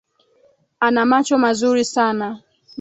[0.79, 2.27] Ana macho mazuri sana.